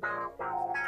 [0.00, 0.83] Bye.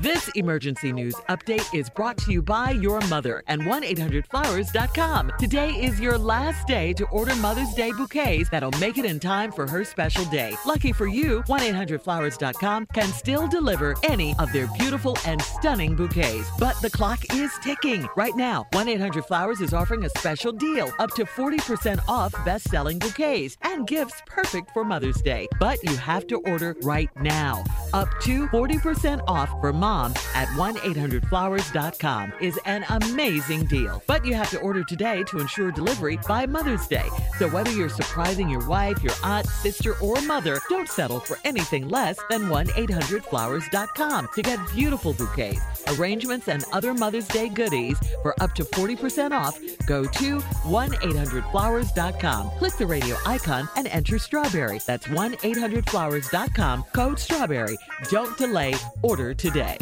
[0.00, 5.32] This emergency news update is brought to you by your mother and 1-800-Flowers.com.
[5.38, 9.52] Today is your last day to order Mother's Day bouquets that'll make it in time
[9.52, 10.56] for her special day.
[10.64, 16.48] Lucky for you, 1-800-Flowers.com can still deliver any of their beautiful and stunning bouquets.
[16.58, 18.08] But the clock is ticking.
[18.16, 23.86] Right now, 1-800-Flowers is offering a special deal, up to 40% off best-selling bouquets and
[23.86, 25.46] gifts perfect for Mother's Day.
[25.58, 27.64] But you have to order right now.
[27.92, 34.02] Up to 40% off for mom at 1-800-Flowers.com is an amazing deal.
[34.06, 37.08] But you have to order today to ensure delivery by Mother's Day.
[37.38, 41.88] So whether you're surprising your wife, your aunt, sister, or mother, don't settle for anything
[41.88, 48.54] less than 1-800-Flowers.com to get beautiful bouquets, arrangements, and other Mother's Day goodies for up
[48.54, 49.58] to 40% off.
[49.86, 52.50] Go to 1-800-Flowers.com.
[52.50, 54.80] Click the radio icon and enter Strawberry.
[54.86, 57.76] That's 1-800-Flowers.com, code Strawberry.
[58.10, 59.78] Don't delay, order today.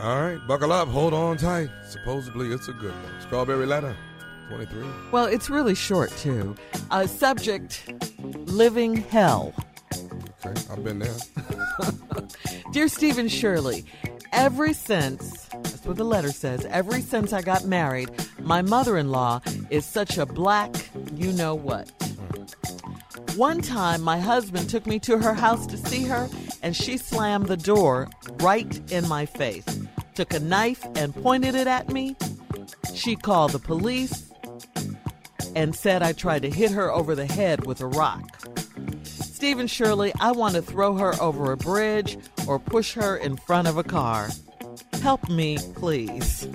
[0.00, 1.70] All right, buckle up, hold on tight.
[1.88, 3.20] Supposedly it's a good one.
[3.20, 3.96] Strawberry letter,
[4.48, 4.84] 23.
[5.10, 6.54] Well, it's really short, too.
[6.92, 9.52] Uh, subject Living Hell.
[10.46, 11.16] Okay, I've been there.
[12.72, 13.84] Dear Steve and Shirley,
[14.32, 18.08] ever since, that's what the letter says, ever since I got married,
[18.40, 20.74] my mother in law is such a black
[21.14, 21.90] you know what.
[23.36, 26.28] One time, my husband took me to her house to see her,
[26.62, 28.08] and she slammed the door
[28.40, 29.64] right in my face.
[30.14, 32.16] Took a knife and pointed it at me.
[32.94, 34.32] She called the police
[35.54, 38.38] and said I tried to hit her over the head with a rock.
[39.04, 43.36] Steve and Shirley, I want to throw her over a bridge or push her in
[43.36, 44.30] front of a car.
[45.00, 46.48] Help me, please.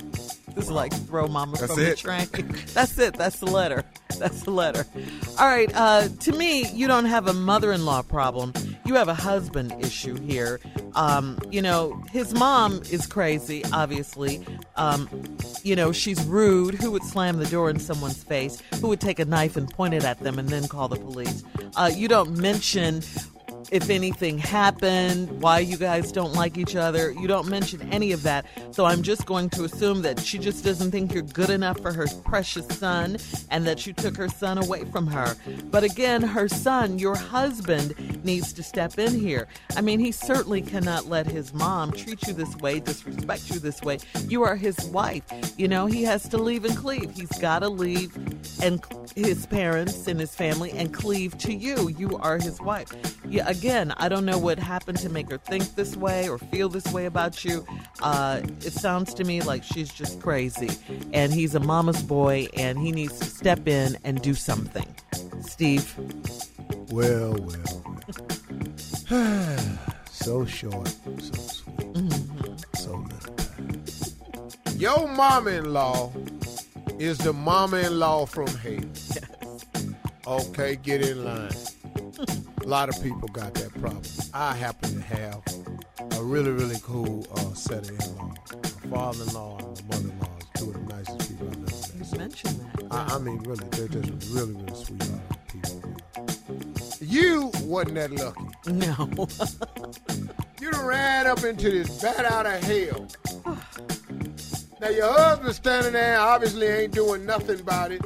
[0.55, 1.97] This is like throw mama That's from the it?
[1.97, 2.27] train.
[2.73, 3.15] That's it.
[3.15, 3.83] That's the letter.
[4.19, 4.85] That's the letter.
[5.39, 5.71] All right.
[5.73, 8.53] Uh, to me, you don't have a mother-in-law problem.
[8.85, 10.59] You have a husband issue here.
[10.95, 13.63] Um, you know, his mom is crazy.
[13.73, 15.09] Obviously, um,
[15.63, 16.75] you know she's rude.
[16.75, 18.61] Who would slam the door in someone's face?
[18.79, 21.43] Who would take a knife and point it at them and then call the police?
[21.75, 23.01] Uh, you don't mention
[23.73, 27.11] if anything happened, why you guys don't like each other.
[27.11, 28.45] You don't mention any of that.
[28.69, 31.91] So I'm just going to assume that she just doesn't think you're good enough for
[31.91, 33.17] her precious son
[33.49, 35.35] and that you took her son away from her.
[35.71, 39.47] But again, her son, your husband, needs to step in here.
[39.75, 43.81] I mean, he certainly cannot let his mom treat you this way, disrespect you this
[43.81, 43.97] way.
[44.27, 45.23] You are his wife.
[45.57, 47.11] You know, he has to leave and cleave.
[47.15, 48.15] He's got to leave
[48.61, 48.79] and
[49.15, 51.89] his parents and his family and cleave to you.
[51.89, 52.93] You are his wife.
[53.33, 56.69] Yeah, again, I don't know what happened to make her think this way or feel
[56.69, 57.65] this way about you.
[57.99, 60.69] Uh, it sounds to me like she's just crazy,
[61.13, 64.85] and he's a mama's boy, and he needs to step in and do something.
[65.41, 65.95] Steve,
[66.91, 67.83] Well, well,
[69.09, 69.57] well.
[70.11, 70.89] so short,
[71.19, 73.35] so sweet, so little.
[74.77, 76.11] Your mama-in-law
[76.99, 78.83] is the mama-in-law from hell.
[80.25, 81.51] Okay, get in line.
[82.63, 84.01] A lot of people got that problem.
[84.33, 85.41] I happen to have
[86.17, 88.37] a really, really cool uh, set of in-laws.
[88.85, 92.11] My father-in-law and my mother-in-law is two of the nicest people I've ever met.
[92.11, 92.85] you mentioned that.
[92.89, 95.03] I, I mean, really, they're just really, really sweet
[95.49, 95.93] people.
[97.01, 98.43] You wasn't that lucky.
[98.71, 99.27] No.
[100.61, 103.05] You done ran up into this bat out of hell.
[104.79, 108.01] now your husband's standing there obviously ain't doing nothing about it.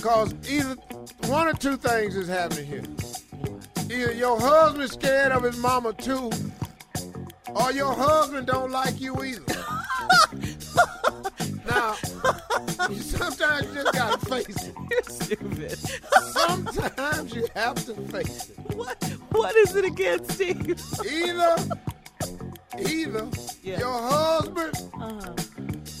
[0.00, 0.76] Cause either
[1.26, 2.82] one or two things is happening here.
[3.90, 6.30] Either your husband's scared of his mama too,
[7.48, 9.42] or your husband don't like you either.
[11.66, 11.96] now,
[12.88, 14.74] you sometimes you just gotta face it.
[14.90, 15.78] You're stupid.
[16.32, 18.58] Sometimes you have to face it.
[18.76, 19.02] What?
[19.32, 20.80] What is it against Steve?
[21.10, 21.56] Either,
[22.78, 23.28] either
[23.62, 23.78] Yeah.
[23.80, 25.34] your husband Uh,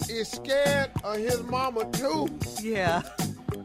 [0.08, 2.28] is scared of his mama too,
[2.62, 3.02] yeah.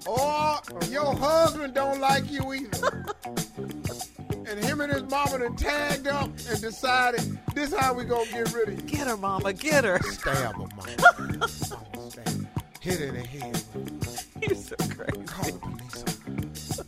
[0.07, 3.05] or your husband don't like you either.
[4.55, 8.29] and him and his mama done tagged up and decided this is how we gonna
[8.31, 8.81] get rid of you.
[8.81, 9.51] Get her, Mama.
[9.53, 9.99] Get her.
[10.03, 10.69] Stab her, mama.
[11.29, 12.47] Mama stab.
[12.79, 13.61] Hit her in the head.
[14.41, 15.25] You're so crazy.
[15.25, 16.81] Call the police.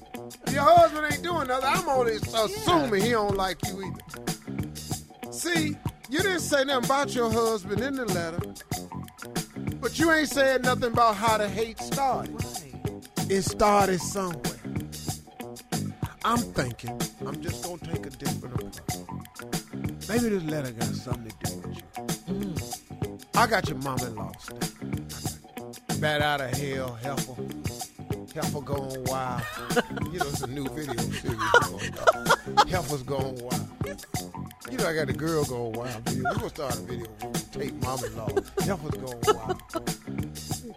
[0.54, 1.70] Your husband ain't doing nothing.
[1.70, 5.32] I'm only assuming he don't like you either.
[5.32, 5.76] See,
[6.10, 8.40] you didn't say nothing about your husband in the letter,
[9.82, 12.34] but you ain't saying nothing about how the hate started.
[12.34, 13.32] Right.
[13.32, 14.57] It started somewhere.
[16.28, 16.90] I'm thinking
[17.26, 20.10] I'm just gonna take a different approach.
[20.10, 21.78] Maybe this letter got something to do with
[22.28, 22.56] you.
[23.34, 26.02] I got your mom-in-law stay.
[26.02, 27.34] Bat out of hell, heifer.
[28.36, 29.42] Heifer going wild.
[30.12, 31.40] you know, it's a new video series.
[32.74, 34.06] Heifer's going wild.
[34.70, 36.24] You know, I got the girl going wild video.
[36.26, 37.08] We're gonna start a video.
[37.22, 38.28] We're gonna take mom-in-law.
[38.60, 39.62] Heifer's going wild.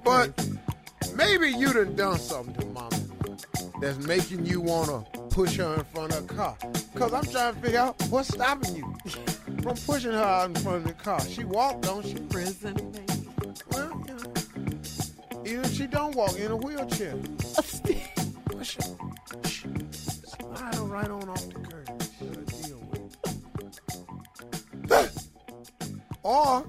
[0.04, 0.48] But
[1.16, 3.36] maybe you done done something to mom-in-law
[3.80, 5.04] that's making you wanna
[5.40, 6.54] push her in front of a car.
[6.94, 8.94] Cause I'm trying to figure out what's stopping you
[9.62, 11.18] from pushing her out in front of the car.
[11.22, 12.16] She walked, don't she?
[12.28, 12.76] Prison.
[13.72, 14.34] Well, you know.
[15.46, 17.14] Even if she don't walk in a wheelchair.
[18.44, 18.82] Push her.
[19.92, 21.88] Slide right on off the curb.
[26.22, 26.66] Or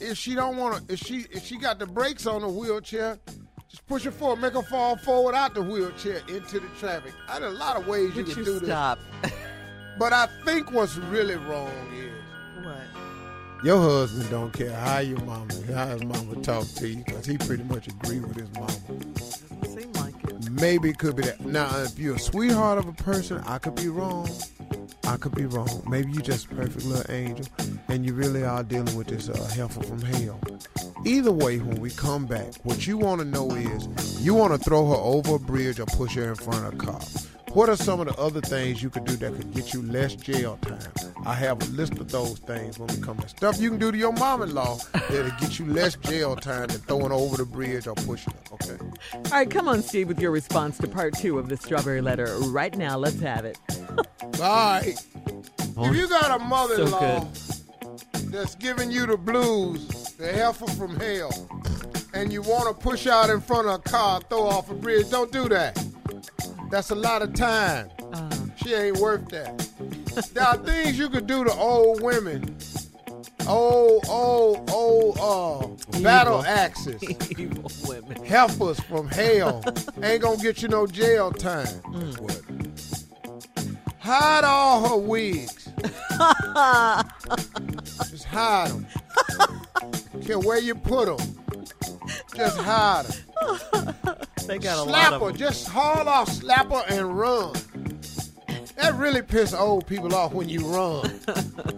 [0.00, 3.20] if she don't wanna if she if she got the brakes on the wheelchair,
[3.88, 7.12] push her forward, make her fall forward out the wheelchair into the traffic.
[7.28, 8.68] I know a lot of ways you Would can you do this.
[8.68, 8.98] stop?
[9.98, 13.64] But I think what's really wrong is what?
[13.64, 17.36] your husband don't care how your mama, how his mama talk to you, because he
[17.36, 18.68] pretty much agree with his mama.
[19.60, 20.50] Doesn't seem like it.
[20.52, 21.40] Maybe it could be that.
[21.40, 24.30] Now, if you're a sweetheart of a person, I could be wrong.
[25.08, 25.82] I could be wrong.
[25.88, 27.46] Maybe you just a perfect little angel,
[27.88, 30.38] and you really are dealing with this uh, heifer from hell.
[31.04, 33.88] Either way, when we come back, what you want to know is
[34.20, 36.76] you want to throw her over a bridge or push her in front of a
[36.76, 37.00] car.
[37.52, 40.14] What are some of the other things you could do that could get you less
[40.14, 40.78] jail time?
[41.24, 43.90] I have a list of those things when we come to stuff you can do
[43.90, 47.86] to your mom-in-law that'll get you less jail time than throwing her over the bridge
[47.86, 48.54] or pushing her.
[48.54, 48.84] Okay.
[49.14, 52.36] All right, come on, Steve, with your response to part two of the strawberry letter
[52.38, 52.98] right now.
[52.98, 53.58] Let's have it.
[54.22, 54.94] All right.
[55.76, 57.28] Oh, if you got a mother-in-law
[58.26, 61.30] that's giving you the blues, the heifer from hell,
[62.14, 65.08] and you want to push out in front of a car, throw off a bridge,
[65.10, 65.82] don't do that.
[66.70, 67.88] That's a lot of time.
[68.12, 69.56] Uh, She ain't worth that.
[70.34, 72.56] there are things you could do to old women.
[73.46, 77.02] Old, old, old, uh, battle axes.
[77.38, 78.22] evil women.
[78.24, 79.62] Heifers from hell.
[80.02, 81.66] ain't gonna get you no jail time.
[82.18, 82.42] What?
[84.00, 85.68] Hide all her wigs.
[88.10, 88.86] Just hide them.
[90.28, 91.26] Care where you put them.
[92.36, 93.94] Just hide them.
[94.46, 95.26] They got a Slap lot her.
[95.26, 95.36] of them.
[95.38, 97.54] Just haul off, slap her, and run.
[98.76, 101.18] That really piss old people off when you run.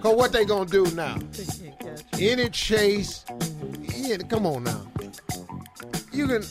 [0.02, 1.16] Cause what they gonna do now?
[1.32, 2.30] They can't catch you.
[2.30, 3.24] Any chase?
[3.94, 4.82] Yeah, come on now.
[6.12, 6.42] You can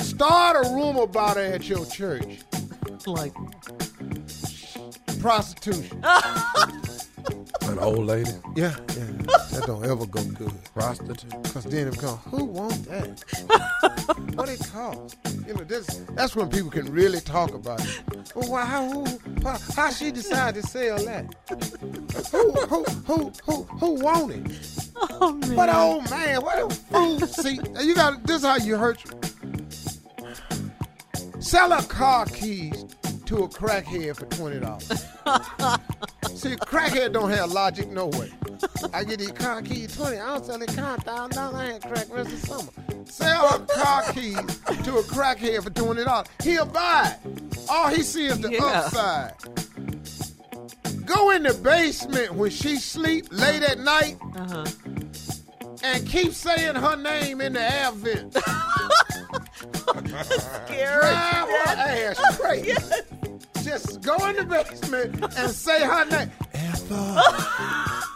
[0.00, 2.38] start a rumor about her at your church.
[3.06, 3.34] Like,
[5.20, 6.02] Prostitution.
[7.62, 9.17] An old lady, Yeah, yeah.
[9.50, 10.52] That don't ever go good.
[10.74, 11.30] prostitute.
[11.52, 13.24] Cause then it come, who want that?
[14.34, 15.16] what it cost?
[15.46, 18.02] You know, this that's when people can really talk about it.
[18.34, 19.04] Well, why, how, who,
[19.42, 21.34] why, how she decide to sell that?
[22.30, 24.88] who, who, who, who, who want it?
[25.20, 25.56] oh, man.
[25.56, 26.40] What old man?
[26.42, 27.20] What a fool?
[27.20, 28.38] See, you got this.
[28.38, 29.10] Is how you hurt you.
[31.40, 32.84] Sell her car keys
[33.26, 34.86] to a crackhead for twenty dollars.
[36.38, 38.30] See, crackhead don't have logic no way.
[38.92, 40.18] I get these car keys twenty.
[40.18, 41.54] I don't sell it car thousand dollars.
[41.56, 42.70] I ain't crack rest of summer.
[43.06, 46.26] Sell her car keys to a crackhead for twenty dollars.
[46.42, 47.58] He'll buy it.
[47.68, 48.64] All he see is the Yeah.
[48.64, 49.34] upside.
[51.06, 54.64] Go in the basement when she sleep late at night Uh-huh.
[55.82, 58.34] and keep saying her name in the air vent.
[59.96, 61.00] Scary.
[61.00, 62.74] Drive her ass crazy.
[63.62, 66.30] Just go in the basement and say her name.
[66.58, 67.22] Ethel.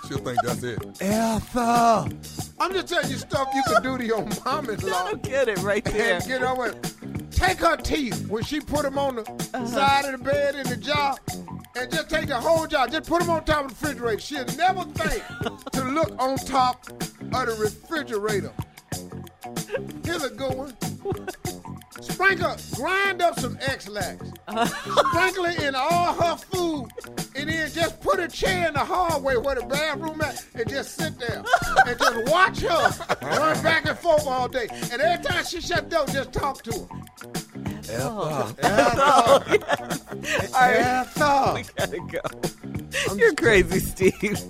[0.09, 0.79] She'll think that's it.
[1.01, 2.09] Ethel.
[2.59, 5.59] I'm just telling you stuff you can do to your I mom-in-law don't get it
[5.63, 6.17] right there.
[6.17, 6.95] and get over it.
[7.31, 9.67] Take her teeth when she put them on the uh-huh.
[9.67, 11.17] side of the bed in the jar,
[11.77, 12.87] and just take the whole jar.
[12.87, 14.21] Just put them on top of the refrigerator.
[14.21, 15.25] She'll never think
[15.73, 18.53] to look on top of the refrigerator.
[20.05, 20.77] Here's a good one.
[22.01, 24.33] Sprinkle, grind up some Ex-Lax.
[24.49, 24.67] Uh-huh.
[25.11, 26.62] Sprinkle it in all her food, and then just
[28.12, 31.42] put a chair in the hallway where the bathroom at, and just sit there
[31.87, 34.69] and just watch her run back and forth all day.
[34.90, 37.02] And every time she shut the door, just talk to her.
[37.88, 38.54] Ethel, oh,
[40.54, 40.78] all right.
[40.78, 41.54] Ethel.
[41.54, 43.16] We gotta go.
[43.16, 44.40] You're crazy, Steve.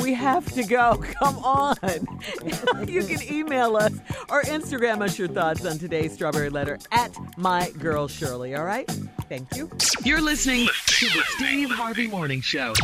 [0.00, 0.96] We have to go.
[1.20, 1.76] Come on.
[2.88, 3.92] you can email us
[4.30, 8.54] or Instagram us your thoughts on today's Strawberry Letter at My Girl Shirley.
[8.54, 8.90] All right?
[9.32, 9.70] Thank you.
[10.04, 12.74] You're listening to the Steve Harvey Morning Show.